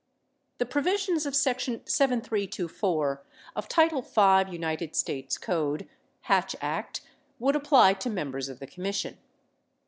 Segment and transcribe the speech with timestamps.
[0.57, 3.23] The provisions of section 7324
[3.55, 5.87] of title 5, United States Code
[6.21, 7.01] (Hatch Act)
[7.37, 9.19] would apply to members of the Commission.